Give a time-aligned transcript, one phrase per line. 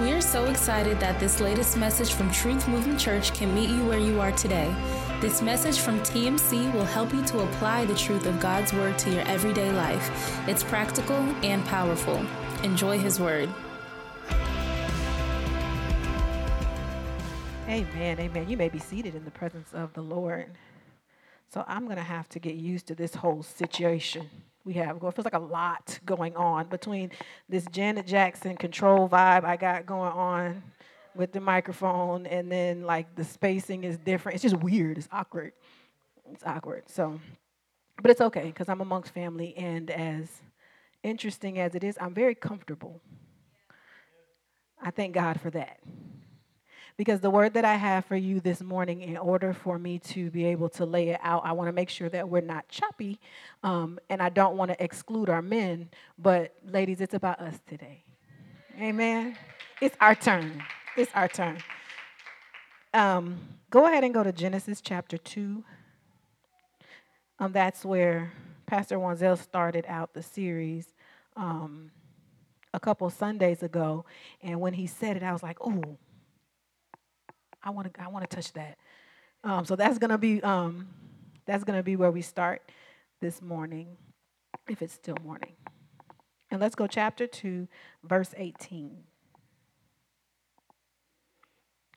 [0.00, 3.84] We are so excited that this latest message from Truth Movement Church can meet you
[3.84, 4.74] where you are today.
[5.20, 9.10] This message from TMC will help you to apply the truth of God's Word to
[9.10, 10.10] your everyday life.
[10.48, 12.16] It's practical and powerful.
[12.62, 13.50] Enjoy His Word.
[17.68, 18.48] Amen, amen.
[18.48, 20.46] You may be seated in the presence of the Lord.
[21.52, 24.30] So I'm going to have to get used to this whole situation
[24.64, 25.10] we have going.
[25.10, 27.10] It feels like a lot going on between
[27.48, 30.62] this Janet Jackson control vibe I got going on
[31.14, 34.34] with the microphone, and then like the spacing is different.
[34.34, 34.98] It's just weird.
[34.98, 35.52] It's awkward.
[36.32, 36.84] It's awkward.
[36.88, 37.20] So,
[38.02, 40.28] but it's okay because I'm amongst family, and as
[41.02, 43.00] interesting as it is, I'm very comfortable.
[44.82, 45.78] I thank God for that.
[47.00, 50.30] Because the word that I have for you this morning, in order for me to
[50.30, 53.18] be able to lay it out, I want to make sure that we're not choppy.
[53.62, 55.88] Um, and I don't want to exclude our men.
[56.18, 58.04] But, ladies, it's about us today.
[58.78, 59.34] Amen.
[59.80, 60.62] It's our turn.
[60.94, 61.62] It's our turn.
[62.92, 63.38] Um,
[63.70, 65.64] go ahead and go to Genesis chapter 2.
[67.38, 68.30] Um, that's where
[68.66, 70.92] Pastor Wanzel started out the series
[71.34, 71.92] um,
[72.74, 74.04] a couple Sundays ago.
[74.42, 75.96] And when he said it, I was like, oh,
[77.62, 78.78] I want to I want to touch that.
[79.44, 80.88] Um, so that's gonna be um,
[81.46, 82.62] that's gonna be where we start
[83.20, 83.96] this morning,
[84.68, 85.52] if it's still morning.
[86.50, 87.68] And let's go chapter two,
[88.02, 89.04] verse eighteen.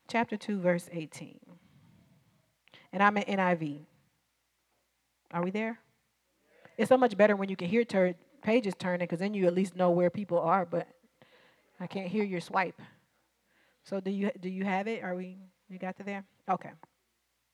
[0.07, 1.39] Chapter two, verse eighteen.
[2.91, 3.79] And I'm at NIV.
[5.31, 5.79] Are we there?
[6.77, 9.53] It's so much better when you can hear tur- pages turning because then you at
[9.53, 10.65] least know where people are.
[10.65, 10.87] But
[11.79, 12.79] I can't hear your swipe.
[13.83, 15.03] So do you do you have it?
[15.03, 15.37] Are we?
[15.73, 16.23] You got to there?
[16.47, 16.69] Okay.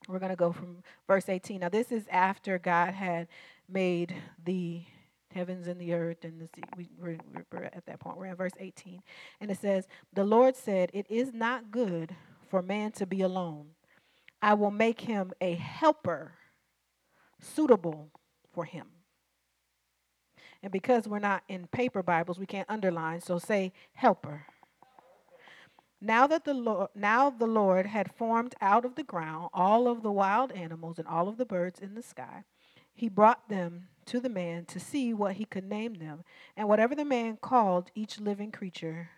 [0.09, 1.61] We're going to go from verse 18.
[1.61, 3.27] Now, this is after God had
[3.69, 4.83] made the
[5.33, 6.63] heavens and the earth and the sea.
[6.75, 7.17] We, we're,
[7.51, 8.17] we're at that point.
[8.17, 9.01] We're in verse 18.
[9.39, 12.13] And it says, The Lord said, It is not good
[12.49, 13.67] for man to be alone.
[14.41, 16.33] I will make him a helper
[17.41, 18.09] suitable
[18.52, 18.87] for him.
[20.61, 24.45] And because we're not in paper Bibles, we can't underline, so say helper.
[26.02, 30.02] Now that the Lord, now the Lord had formed out of the ground all of
[30.02, 32.45] the wild animals and all of the birds in the sky,
[32.93, 36.23] he brought them to the man to see what he could name them.
[36.55, 39.09] And whatever the man called each living creature,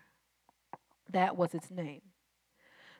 [1.10, 2.02] that was its name.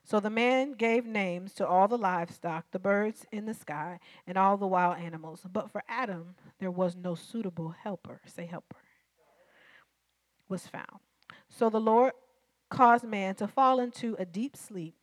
[0.04, 4.36] So the man gave names to all the livestock, the birds in the sky, and
[4.36, 5.46] all the wild animals.
[5.50, 8.78] But for Adam, there was no suitable helper, say helper,
[10.48, 11.00] was found.
[11.48, 12.12] So the Lord
[12.72, 14.94] caused man to fall into a deep sleep.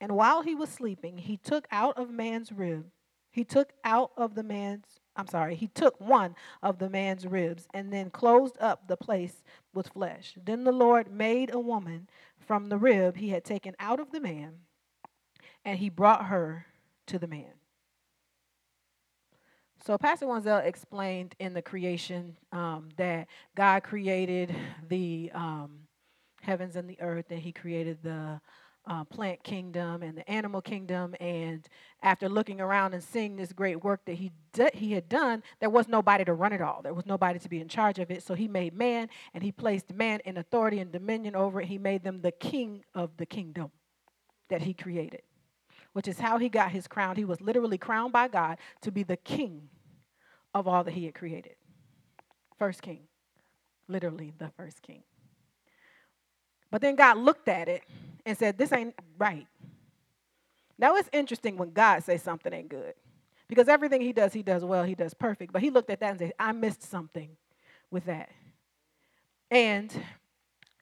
[0.00, 2.86] And while he was sleeping, he took out of man's rib,
[3.30, 4.84] he took out of the man's,
[5.16, 9.42] I'm sorry, he took one of the man's ribs and then closed up the place
[9.72, 10.34] with flesh.
[10.44, 12.08] Then the Lord made a woman
[12.38, 14.58] from the rib he had taken out of the man,
[15.64, 16.66] and he brought her
[17.06, 17.54] to the man.
[19.84, 24.54] So, Pastor Wanzel explained in the creation um, that God created
[24.88, 25.81] the um,
[26.42, 28.40] heavens and the earth, and he created the
[28.86, 31.14] uh, plant kingdom and the animal kingdom.
[31.20, 31.66] And
[32.02, 34.32] after looking around and seeing this great work that he
[34.74, 36.82] he had done, there was nobody to run it all.
[36.82, 38.22] There was nobody to be in charge of it.
[38.22, 41.68] So he made man, and he placed man in authority and dominion over it.
[41.68, 43.70] He made them the king of the kingdom
[44.50, 45.22] that he created,
[45.92, 47.16] which is how he got his crown.
[47.16, 49.68] He was literally crowned by God to be the king
[50.52, 51.54] of all that he had created.
[52.58, 53.04] First king,
[53.88, 55.04] literally the first king.
[56.72, 57.82] But then God looked at it
[58.26, 59.46] and said, This ain't right.
[60.78, 62.94] Now it's interesting when God says something ain't good.
[63.46, 65.52] Because everything he does, he does well, he does perfect.
[65.52, 67.28] But he looked at that and said, I missed something
[67.90, 68.30] with that.
[69.50, 69.94] And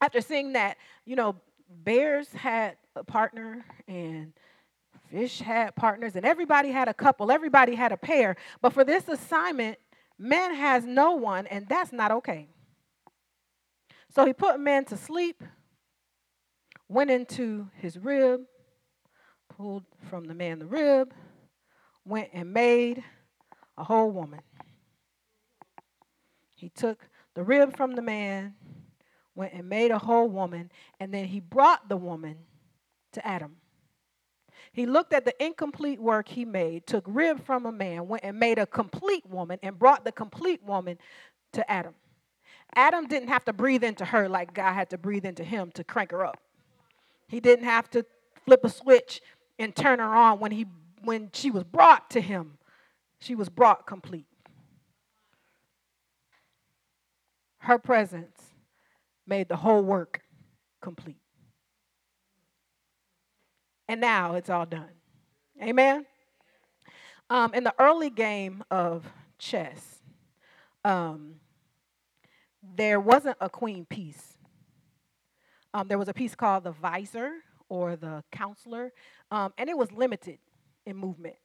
[0.00, 1.34] after seeing that, you know,
[1.68, 4.32] bears had a partner and
[5.10, 8.36] fish had partners and everybody had a couple, everybody had a pair.
[8.62, 9.76] But for this assignment,
[10.16, 12.46] man has no one, and that's not okay.
[14.14, 15.42] So he put man to sleep
[16.90, 18.40] went into his rib,
[19.48, 21.14] pulled from the man the rib,
[22.04, 23.04] went and made
[23.78, 24.40] a whole woman.
[26.56, 28.54] He took the rib from the man,
[29.36, 32.38] went and made a whole woman, and then he brought the woman
[33.12, 33.56] to Adam.
[34.72, 38.38] He looked at the incomplete work he made, took rib from a man, went and
[38.38, 40.98] made a complete woman, and brought the complete woman
[41.52, 41.94] to Adam.
[42.74, 45.84] Adam didn't have to breathe into her like God had to breathe into him to
[45.84, 46.40] crank her up.
[47.30, 48.04] He didn't have to
[48.44, 49.22] flip a switch
[49.58, 50.66] and turn her on when he
[51.02, 52.58] when she was brought to him.
[53.20, 54.26] She was brought complete.
[57.58, 58.38] Her presence
[59.26, 60.20] made the whole work
[60.82, 61.20] complete.
[63.90, 64.92] and now it's all done.
[65.60, 66.06] Amen.
[67.28, 69.04] Um, in the early game of
[69.36, 70.00] chess,
[70.84, 71.40] um,
[72.76, 74.36] there wasn't a queen piece.
[75.72, 77.32] Um, there was a piece called the Visor
[77.68, 78.92] or the counselor,
[79.30, 80.38] um, and it was limited
[80.86, 81.36] in movement.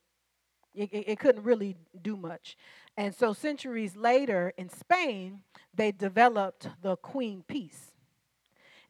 [0.74, 2.58] It, it, it, couldn't really do much.
[2.98, 5.42] And so, centuries later in Spain,
[5.74, 7.92] they developed the queen piece.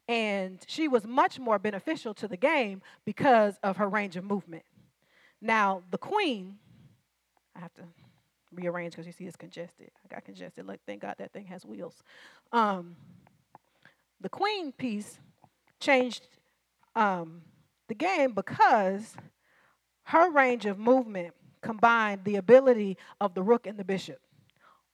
[0.08, 4.64] And she was much more beneficial to the game because of her range of movement.
[5.40, 6.58] Now, the queen,
[7.54, 7.82] I have to
[8.52, 9.90] rearrange because you see it's congested.
[10.04, 10.66] I got congested.
[10.66, 12.02] Like, thank God that thing has wheels.
[12.52, 12.96] Um,
[14.20, 15.18] the queen piece
[15.80, 16.28] changed
[16.94, 17.42] um,
[17.88, 19.16] the game because
[20.04, 24.18] her range of movement combined the ability of the rook and the bishop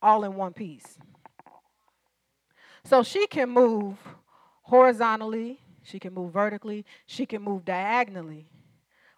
[0.01, 0.99] all in one piece.
[2.85, 3.97] So she can move
[4.63, 8.49] horizontally, she can move vertically, she can move diagonally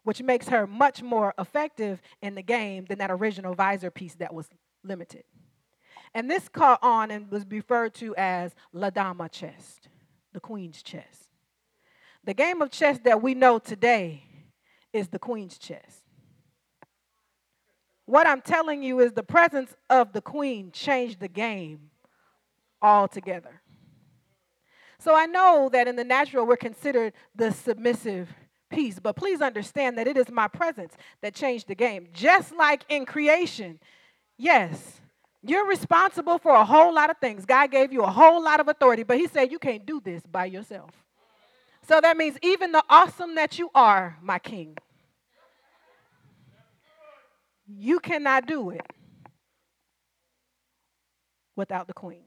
[0.04, 4.32] which makes her much more effective in the game than that original visor piece that
[4.32, 4.48] was
[4.84, 5.24] limited.
[6.14, 9.80] And this caught on and was referred to as La Dama chess,
[10.34, 11.30] the queen's chess.
[12.24, 14.24] The game of chess that we know today
[14.92, 16.00] is the queen's chess.
[18.06, 21.90] What I'm telling you is the presence of the queen changed the game
[22.82, 23.62] altogether.
[24.98, 28.28] So I know that in the natural, we're considered the submissive
[28.70, 28.98] piece.
[28.98, 32.08] But please understand that it is my presence that changed the game.
[32.12, 33.78] Just like in creation,
[34.36, 35.00] yes,
[35.46, 37.44] you're responsible for a whole lot of things.
[37.44, 40.22] God gave you a whole lot of authority, but He said you can't do this
[40.30, 40.90] by yourself.
[41.86, 44.76] So that means even the awesome that you are, my king,
[47.66, 48.86] you cannot do it
[51.56, 52.24] without the queen.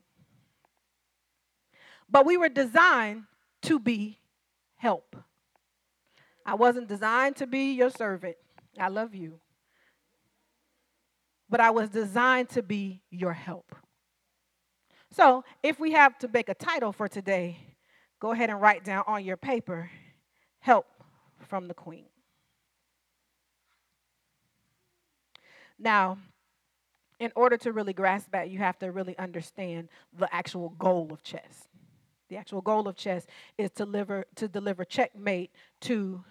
[2.10, 3.24] But we were designed
[3.64, 4.20] to be
[4.76, 5.16] help.
[6.46, 8.38] I wasn't designed to be your servant.
[8.80, 9.40] I love you.
[11.50, 13.76] But I was designed to be your help.
[15.12, 17.58] So, if we have to make a title for today,
[18.20, 19.90] go ahead and write down on your paper
[20.60, 20.86] Help
[21.48, 22.06] from the Queen.
[25.80, 26.18] Now,
[27.20, 31.24] in order to really grasp that, you have to really understand the actual goal of
[31.24, 31.68] chess.
[32.30, 33.26] The actual goal of chess
[33.58, 35.52] is to deliver, to deliver checkmate
[35.82, 36.24] to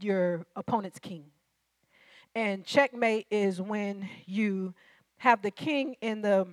[0.00, 1.24] your opponent's king.
[2.38, 4.72] And checkmate is when you
[5.16, 6.46] have the king in the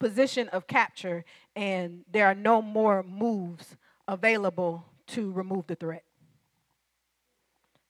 [0.00, 1.24] position of capture
[1.54, 3.76] and there are no more moves
[4.08, 6.02] available to remove the threat.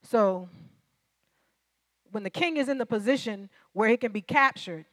[0.02, 0.50] So,
[2.10, 4.84] when the king is in the position where he can be captured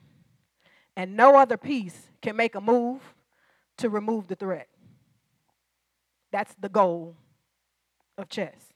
[0.96, 3.02] and no other piece can make a move
[3.76, 4.70] to remove the threat,
[6.32, 7.18] that's the goal
[8.18, 8.72] of chess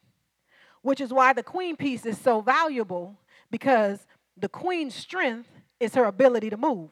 [0.86, 3.18] which is why the queen piece is so valuable
[3.52, 4.06] because
[4.38, 5.50] the queen's strength
[5.80, 6.90] is her ability to move.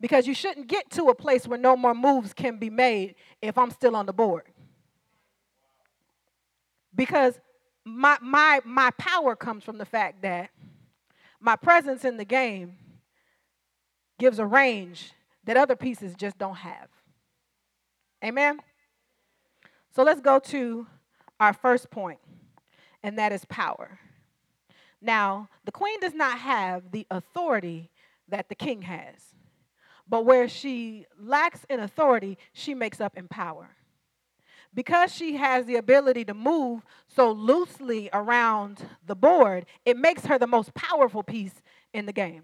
[0.00, 3.58] Because you shouldn't get to a place where no more moves can be made if
[3.58, 4.44] I'm still on the board.
[6.94, 7.40] Because
[7.84, 10.50] my, my, my power comes from the fact that
[11.40, 12.76] my presence in the game
[14.18, 15.12] gives a range
[15.44, 16.88] that other pieces just don't have.
[18.24, 18.58] Amen?
[19.94, 20.86] So let's go to
[21.40, 22.18] our first point,
[23.02, 23.98] and that is power.
[25.00, 27.90] Now, the queen does not have the authority
[28.28, 29.34] that the king has,
[30.08, 33.70] but where she lacks in authority, she makes up in power.
[34.74, 40.38] Because she has the ability to move so loosely around the board, it makes her
[40.38, 41.62] the most powerful piece
[41.94, 42.42] in the game.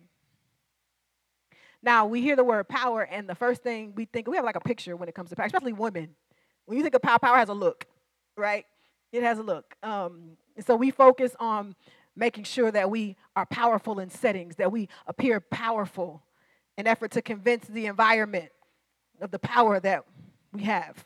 [1.83, 4.57] Now, we hear the word power, and the first thing we think, we have like
[4.57, 6.15] a picture when it comes to power, especially women.
[6.65, 7.87] When you think of power, power has a look,
[8.39, 8.65] right?
[9.13, 9.75] It has a look.
[9.83, 11.75] Um, so we focus on
[12.17, 16.23] making sure that we are powerful in settings, that we appear powerful
[16.77, 18.51] in effort to convince the environment
[19.21, 20.05] of the power that
[20.53, 21.05] we have.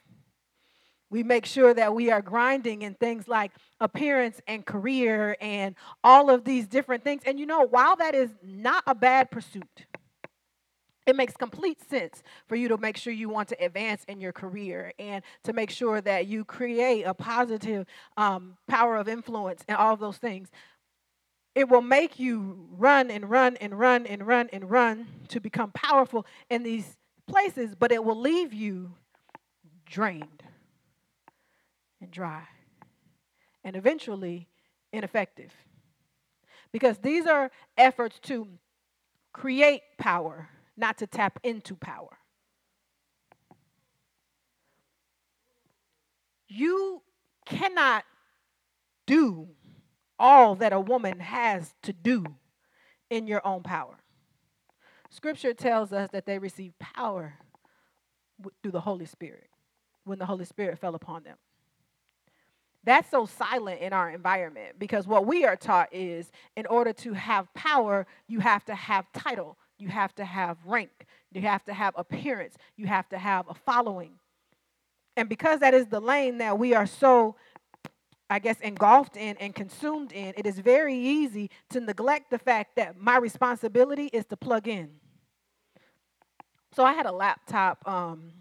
[1.11, 5.75] We make sure that we are grinding in things like appearance and career and
[6.05, 7.23] all of these different things.
[7.25, 9.87] And you know, while that is not a bad pursuit,
[11.07, 14.33] it makes complete sense for you to make sure you want to advance in your
[14.33, 17.87] career and to make sure that you create a positive
[18.19, 20.51] um, power of influence and all of those things.
[21.55, 25.73] It will make you run and run and run and run and run to become
[25.73, 28.95] powerful in these places, but it will leave you
[29.87, 30.43] drained
[32.01, 32.45] and dry
[33.65, 34.49] and eventually
[34.93, 35.53] ineffective.
[36.73, 38.47] Because these are efforts to
[39.33, 42.19] create power not to tap into power.
[46.47, 47.03] You
[47.45, 48.05] cannot
[49.07, 49.49] do
[50.19, 52.25] all that a woman has to do
[53.11, 53.99] in your own power.
[55.11, 57.35] Scripture tells us that they received power
[58.63, 59.49] through the Holy Spirit
[60.05, 61.37] when the Holy Spirit fell upon them.
[62.85, 67.13] That's so silent in our environment because what we are taught is in order to
[67.13, 71.75] have power, you have to have title, you have to have rank, you have to
[71.75, 74.13] have appearance, you have to have a following.
[75.17, 77.37] And because that is the lane that we are so,
[78.31, 82.77] I guess, engulfed in and consumed in, it is very easy to neglect the fact
[82.77, 84.91] that my responsibility is to plug in.
[86.73, 87.87] So I had a laptop.
[87.89, 88.33] Um,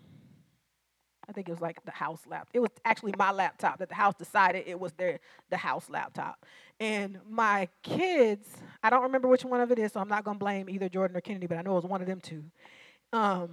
[1.30, 2.50] I think it was like the house laptop.
[2.54, 6.46] It was actually my laptop that the house decided it was their the house laptop.
[6.80, 8.48] And my kids,
[8.84, 11.18] I don't remember which one of it is, so I'm not gonna blame either Jordan
[11.18, 12.44] or Kennedy, but I know it was one of them two.
[13.12, 13.50] Um,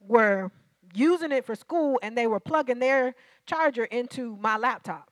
[0.00, 0.50] were
[0.94, 3.14] using it for school and they were plugging their
[3.46, 5.10] charger into my laptop.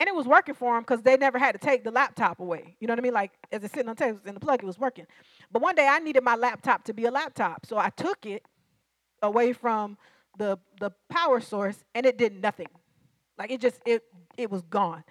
[0.00, 2.76] And it was working for them because they never had to take the laptop away.
[2.78, 3.14] You know what I mean?
[3.14, 5.06] Like as it's sitting on the table in the plug, it was working.
[5.50, 7.66] But one day I needed my laptop to be a laptop.
[7.66, 8.44] So I took it
[9.22, 9.96] away from
[10.38, 12.68] the the power source and it did nothing.
[13.36, 14.04] Like it just it
[14.36, 15.04] it was gone.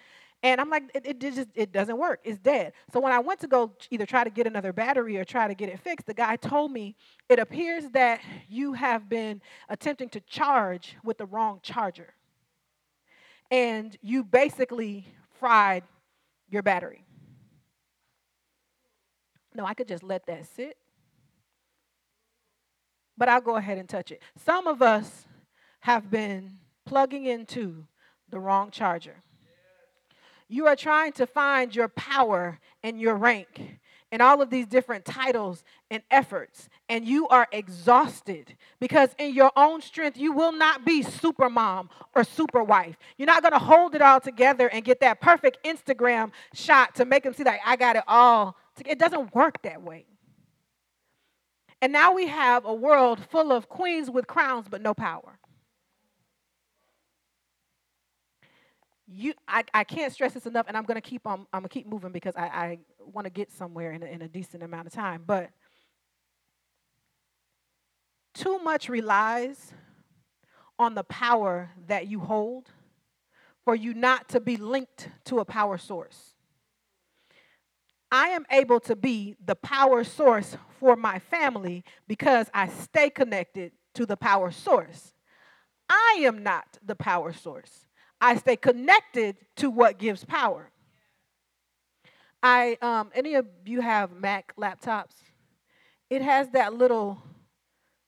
[0.44, 2.20] And I'm like, it, it just it doesn't work.
[2.24, 2.74] It's dead.
[2.94, 5.56] So when I went to go either try to get another battery or try to
[5.56, 6.96] get it fixed, the guy told me
[7.28, 12.14] it appears that you have been attempting to charge with the wrong charger.
[13.50, 15.08] And you basically
[15.40, 15.84] fried
[16.50, 17.06] your battery.
[19.54, 20.78] No, I could just let that sit.
[23.18, 24.22] But I'll go ahead and touch it.
[24.46, 25.26] Some of us
[25.82, 27.88] have been plugging into
[28.30, 29.24] the wrong charger.
[30.48, 33.80] You are trying to find your power and your rank
[34.12, 39.52] and all of these different titles and efforts, and you are exhausted because in your
[39.56, 42.98] own strength, you will not be super mom or super wife.
[43.18, 47.24] You're not gonna hold it all together and get that perfect Instagram shot to make
[47.24, 48.56] them see like I got it all.
[48.86, 50.06] It doesn't work that way.
[51.82, 55.37] And now we have a world full of queens with crowns but no power.
[59.08, 61.70] You I, I can't stress this enough and i'm going to keep on i'm going
[61.70, 64.64] to keep moving because i, I want to get somewhere in a, in a decent
[64.64, 65.50] amount of time but
[68.34, 69.74] too much relies
[70.78, 72.70] on the power that you hold
[73.66, 76.36] for you not to be linked to a power source.
[78.12, 83.72] I am able to be the power source for my family because i stay connected
[83.96, 85.14] to the power source.
[85.90, 87.87] I am not the power source
[88.20, 90.72] I stay connected to what gives power.
[92.42, 95.14] I um, any of you have Mac laptops?
[96.10, 97.22] It has that little.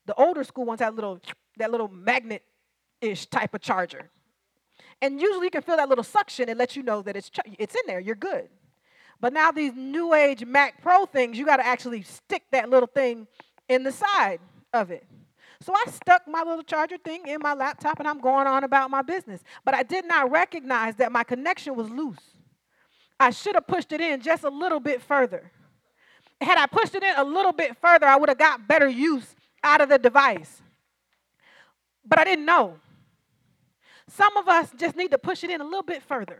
[0.05, 1.19] The older school ones have little
[1.57, 4.09] that little magnet-ish type of charger,
[5.01, 7.75] and usually you can feel that little suction and let you know that it's it's
[7.75, 7.99] in there.
[7.99, 8.49] You're good.
[9.21, 12.87] But now these new age Mac Pro things, you got to actually stick that little
[12.87, 13.27] thing
[13.67, 14.39] in the side
[14.73, 15.05] of it.
[15.61, 18.89] So I stuck my little charger thing in my laptop and I'm going on about
[18.89, 19.41] my business.
[19.65, 22.19] But I did not recognize that my connection was loose.
[23.19, 25.51] I should have pushed it in just a little bit further.
[26.39, 29.35] Had I pushed it in a little bit further, I would have got better use
[29.61, 30.61] out of the device.
[32.05, 32.75] But I didn't know.
[34.07, 36.39] Some of us just need to push it in a little bit further.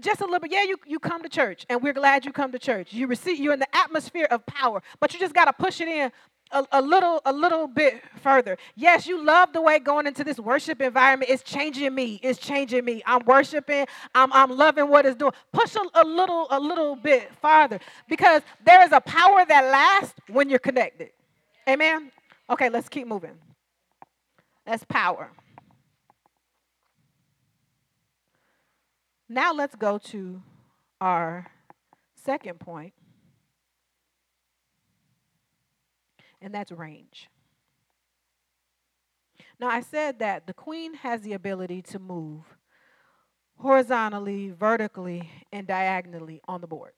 [0.00, 0.52] Just a little bit.
[0.52, 2.92] Yeah, you, you come to church, and we're glad you come to church.
[2.92, 6.12] You receive you're in the atmosphere of power, but you just gotta push it in
[6.52, 8.56] a, a, little a little bit further.
[8.76, 12.20] Yes, you love the way going into this worship environment is changing me.
[12.22, 13.02] It's changing me.
[13.06, 13.86] I'm worshiping.
[14.14, 15.32] I'm, I'm loving what it's doing.
[15.52, 20.14] Push a, a little a little bit farther because there is a power that lasts
[20.28, 21.10] when you're connected.
[21.68, 22.10] Amen.
[22.50, 23.38] Okay, let's keep moving.
[24.66, 25.30] That's power.
[29.28, 30.42] Now let's go to
[31.00, 31.46] our
[32.14, 32.92] second point
[36.42, 37.28] and that's range.
[39.58, 42.42] Now, I said that the queen has the ability to move
[43.56, 46.92] horizontally, vertically, and diagonally on the board.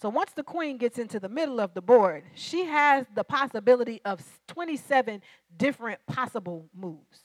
[0.00, 4.00] So once the queen gets into the middle of the board, she has the possibility
[4.04, 5.20] of 27
[5.58, 7.20] different possible moves.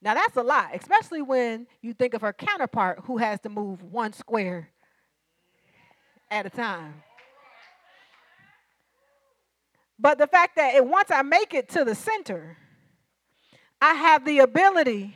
[0.00, 3.82] Now that's a lot, especially when you think of her counterpart who has to move
[3.82, 4.70] one square
[6.30, 7.02] at a time.
[9.98, 12.56] But the fact that once I make it to the center,
[13.80, 15.14] I have the ability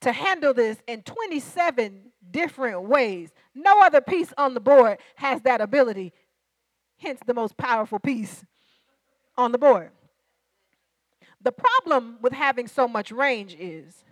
[0.00, 3.30] to handle this in 27 different ways.
[3.54, 6.12] No other piece on the board has that ability,
[6.98, 8.44] hence, the most powerful piece
[9.36, 9.90] on the board.
[11.40, 14.04] The problem with having so much range is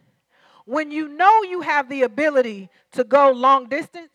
[0.66, 4.12] When you know you have the ability to go long distance,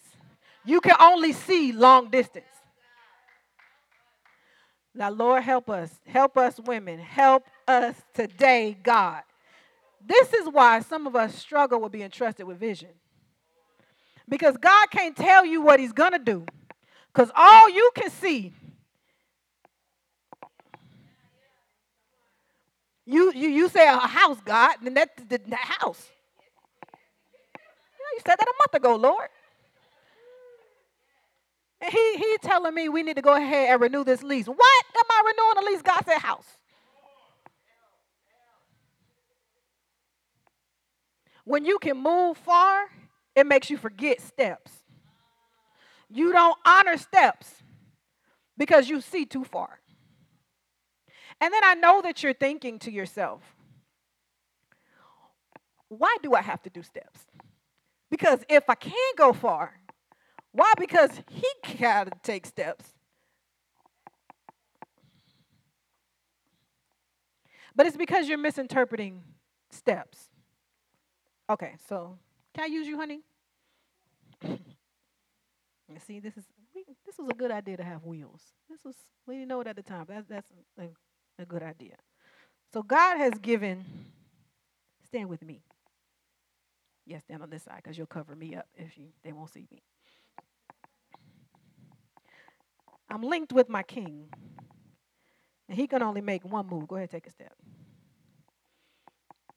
[0.65, 2.45] you can only see long distance.
[4.93, 5.99] Now, Lord, help us.
[6.05, 6.99] Help us, women.
[6.99, 9.23] Help us today, God.
[10.05, 12.89] This is why some of us struggle with being trusted with vision.
[14.27, 16.45] Because God can't tell you what He's going to do.
[17.13, 18.53] Because all you can see,
[23.05, 26.09] you, you, you say a house, God, and that's the, the house.
[28.13, 29.27] You said that a month ago, Lord.
[31.81, 34.45] And he he telling me we need to go ahead and renew this lease.
[34.45, 35.81] What am I renewing the lease?
[35.81, 36.45] God said house.
[41.43, 42.85] When you can move far,
[43.35, 44.71] it makes you forget steps.
[46.07, 47.51] You don't honor steps
[48.57, 49.79] because you see too far.
[51.39, 53.41] And then I know that you're thinking to yourself,
[55.87, 57.25] why do I have to do steps?
[58.11, 59.73] Because if I can go far,
[60.51, 60.73] why?
[60.77, 61.47] Because he
[61.79, 62.85] got to take steps.
[67.75, 69.23] But it's because you're misinterpreting
[69.69, 70.29] steps.
[71.49, 72.17] Okay, so
[72.53, 73.21] can I use you, honey?
[76.07, 76.45] See, this is
[77.05, 78.41] this was a good idea to have wheels.
[78.69, 78.95] This was
[79.27, 80.05] we didn't know it at the time.
[80.07, 80.89] That's that's a,
[81.41, 81.95] a good idea.
[82.73, 83.85] So God has given.
[85.05, 85.61] Stand with me.
[87.05, 89.67] Yes, stand on this side because you'll cover me up if you they won't see
[89.69, 89.81] me.
[93.11, 94.29] I'm linked with my king.
[95.67, 96.87] And he can only make one move.
[96.87, 97.53] Go ahead, take a step.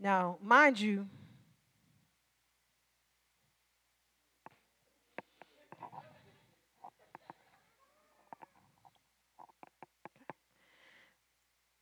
[0.01, 1.07] Now, mind you,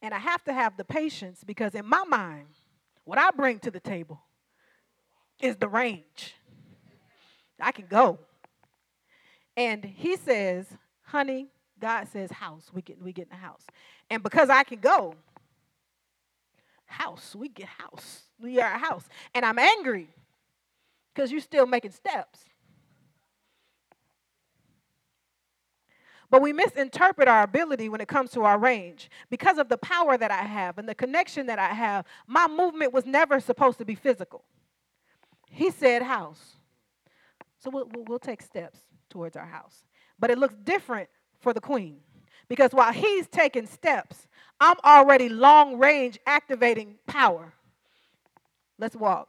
[0.02, 2.48] and I have to have the patience because in my mind,
[3.04, 4.20] what I bring to the table
[5.40, 6.34] is the range.
[7.58, 8.18] I can go.
[9.56, 10.66] And he says,
[11.04, 11.48] honey,
[11.82, 13.66] God says house, we get we get in the house.
[14.08, 15.16] And because I can go,
[16.86, 18.22] house, we get house.
[18.40, 19.04] We are a house.
[19.34, 20.08] And I'm angry
[21.12, 22.38] because you're still making steps.
[26.30, 29.10] But we misinterpret our ability when it comes to our range.
[29.28, 32.92] Because of the power that I have and the connection that I have, my movement
[32.92, 34.44] was never supposed to be physical.
[35.50, 36.56] He said house.
[37.58, 38.78] So we'll, we'll take steps
[39.10, 39.82] towards our house.
[40.18, 41.08] But it looks different
[41.42, 41.98] for the queen.
[42.48, 44.26] Because while he's taking steps,
[44.60, 47.52] I'm already long range activating power.
[48.78, 49.28] Let's walk.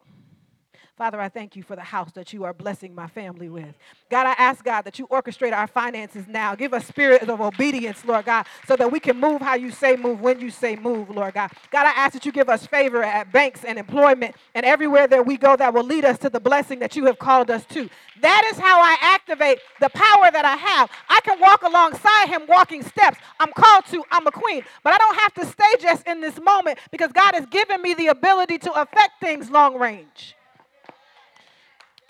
[0.96, 3.74] Father, I thank you for the house that you are blessing my family with.
[4.12, 6.54] God, I ask God that you orchestrate our finances now.
[6.54, 9.96] Give us spirit of obedience, Lord God, so that we can move how you say
[9.96, 11.50] move when you say move, Lord God.
[11.72, 15.26] God, I ask that you give us favor at banks and employment and everywhere that
[15.26, 17.90] we go that will lead us to the blessing that you have called us to.
[18.22, 20.92] That is how I activate the power that I have.
[21.10, 23.18] I can walk alongside him walking steps.
[23.40, 26.40] I'm called to, I'm a queen, but I don't have to stay just in this
[26.40, 30.36] moment because God has given me the ability to affect things long range.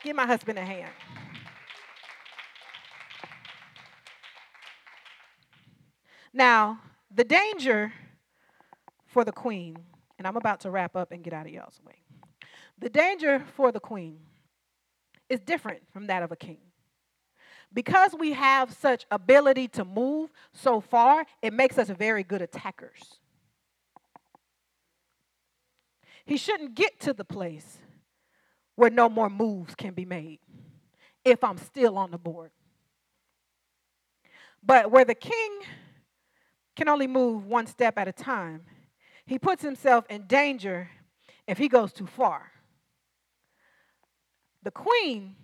[0.03, 0.91] Give my husband a hand.
[6.33, 6.79] Now,
[7.13, 7.93] the danger
[9.05, 9.77] for the queen,
[10.17, 11.95] and I'm about to wrap up and get out of y'all's way.
[12.79, 14.19] The danger for the queen
[15.29, 16.57] is different from that of a king.
[17.71, 23.19] Because we have such ability to move so far, it makes us very good attackers.
[26.25, 27.77] He shouldn't get to the place
[28.75, 30.39] where no more moves can be made
[31.23, 32.51] if I'm still on the board.
[34.61, 35.61] But where the king
[36.75, 38.61] can only move one step at a time,
[39.25, 40.89] he puts himself in danger
[41.47, 42.51] if he goes too far.
[44.63, 45.35] The queen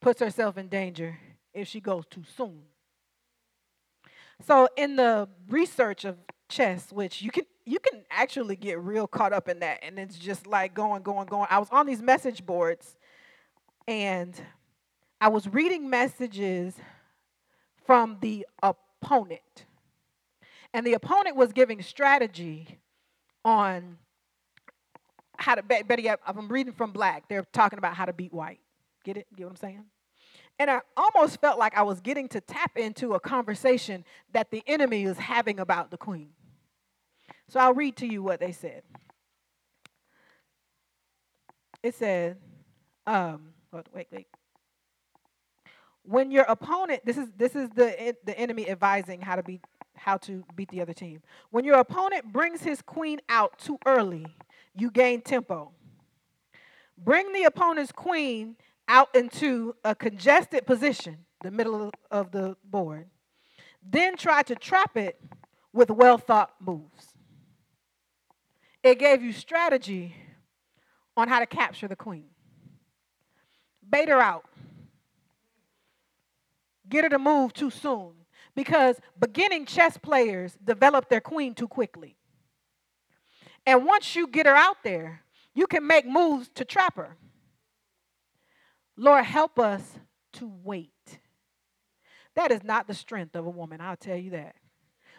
[0.00, 1.18] puts herself in danger
[1.52, 2.62] if she goes too soon.
[4.46, 9.32] So, in the research of chess, which you can you can actually get real caught
[9.32, 11.46] up in that, and it's just like going, going, going.
[11.50, 12.96] I was on these message boards,
[13.88, 14.38] and
[15.20, 16.74] I was reading messages
[17.86, 19.66] from the opponent,
[20.72, 22.78] and the opponent was giving strategy
[23.44, 23.98] on
[25.36, 26.20] how to better yet.
[26.26, 27.28] I'm reading from black.
[27.28, 28.60] They're talking about how to beat white.
[29.04, 29.26] Get it?
[29.36, 29.84] Get what I'm saying?
[30.58, 34.62] And I almost felt like I was getting to tap into a conversation that the
[34.66, 36.30] enemy is having about the queen.
[37.48, 38.82] So I'll read to you what they said.
[41.82, 42.38] It said,
[43.06, 44.26] um, wait, wait.
[46.04, 49.62] When your opponent, this is this is the the enemy advising how to beat
[49.96, 51.22] how to beat the other team.
[51.50, 54.26] When your opponent brings his queen out too early,
[54.76, 55.72] you gain tempo.
[56.98, 58.56] bring the opponent's queen
[58.88, 63.08] out into a congested position, the middle of the board,
[63.82, 65.20] then try to trap it
[65.72, 67.13] with well thought moves.
[68.84, 70.14] It gave you strategy
[71.16, 72.26] on how to capture the queen.
[73.88, 74.44] Bait her out.
[76.86, 78.12] Get her to move too soon
[78.54, 82.18] because beginning chess players develop their queen too quickly.
[83.64, 85.22] And once you get her out there,
[85.54, 87.16] you can make moves to trap her.
[88.98, 89.98] Lord, help us
[90.34, 90.90] to wait.
[92.36, 94.56] That is not the strength of a woman, I'll tell you that.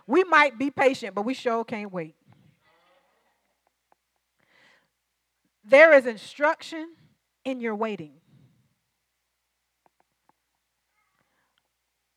[0.05, 2.15] We might be patient, but we sure can't wait.
[5.67, 6.95] There is instruction
[7.43, 8.13] in your waiting.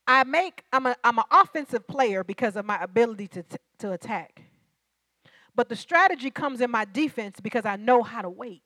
[0.07, 3.45] I make I'm a I'm an offensive player because of my ability to
[3.79, 4.43] to attack.
[5.55, 8.63] But the strategy comes in my defense because I know how to wait.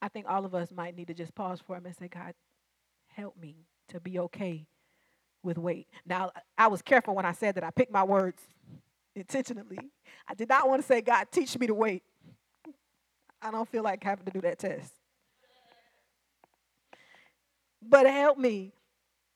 [0.00, 2.16] I think all of us might need to just pause for a minute and say,
[2.16, 2.34] God,
[3.08, 4.66] help me to be okay
[5.42, 5.88] with wait.
[6.06, 8.40] Now, I was careful when I said that I picked my words
[9.16, 9.78] intentionally.
[10.28, 12.02] I did not want to say, God, teach me to wait.
[13.40, 14.92] I don't feel like having to do that test.
[17.82, 18.72] But help me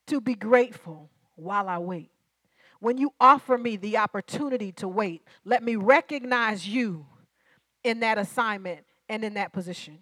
[0.09, 2.11] to be grateful while I wait.
[2.81, 7.07] When you offer me the opportunity to wait, let me recognize you
[7.85, 9.99] in that assignment and in that position.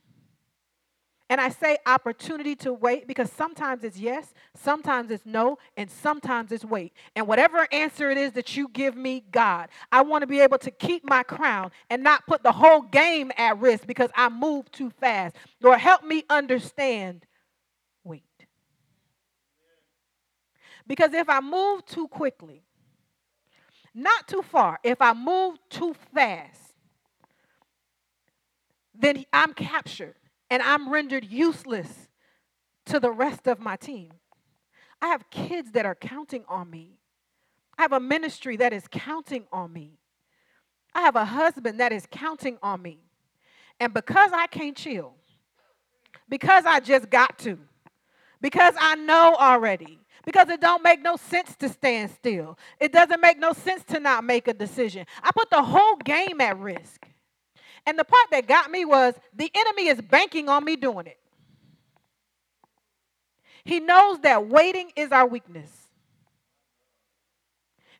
[1.30, 6.52] And I say opportunity to wait because sometimes it's yes, sometimes it's no, and sometimes
[6.52, 6.94] it's wait.
[7.14, 10.58] And whatever answer it is that you give me, God, I want to be able
[10.58, 14.72] to keep my crown and not put the whole game at risk because I move
[14.72, 15.36] too fast.
[15.60, 17.26] Lord, help me understand
[18.04, 18.22] wait.
[20.86, 22.62] Because if I move too quickly,
[23.94, 26.74] not too far, if I move too fast,
[28.94, 30.14] then I'm captured
[30.50, 32.08] and I'm rendered useless
[32.86, 34.12] to the rest of my team.
[35.00, 36.98] I have kids that are counting on me.
[37.76, 39.98] I have a ministry that is counting on me.
[40.94, 42.98] I have a husband that is counting on me.
[43.78, 45.14] And because I can't chill,
[46.28, 47.58] because I just got to,
[48.40, 52.58] because I know already, because it don't make no sense to stand still.
[52.80, 55.06] It doesn't make no sense to not make a decision.
[55.22, 57.07] I put the whole game at risk.
[57.88, 61.16] And the part that got me was the enemy is banking on me doing it.
[63.64, 65.70] He knows that waiting is our weakness.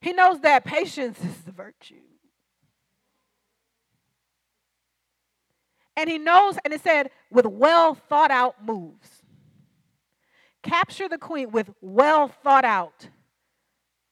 [0.03, 1.95] He knows that patience is the virtue.
[5.97, 9.23] And he knows, and it said, with well thought out moves.
[10.63, 13.09] Capture the queen with well thought out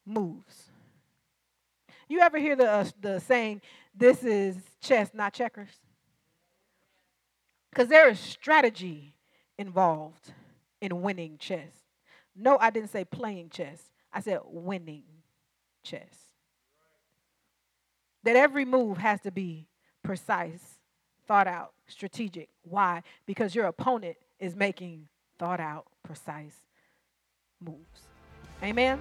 [0.06, 0.70] moves.
[2.08, 3.60] You ever hear the, uh, the saying,
[3.96, 5.70] this is chess, not checkers.
[7.70, 9.14] Because there is strategy
[9.58, 10.32] involved
[10.80, 11.72] in winning chess.
[12.34, 15.04] No, I didn't say playing chess, I said winning
[15.82, 16.32] chess.
[18.24, 19.66] That every move has to be
[20.02, 20.80] precise,
[21.26, 22.48] thought out, strategic.
[22.62, 23.02] Why?
[23.24, 26.56] Because your opponent is making thought out, precise
[27.60, 28.02] moves.
[28.62, 29.00] Amen.